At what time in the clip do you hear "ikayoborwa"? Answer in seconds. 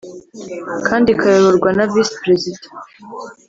1.11-1.69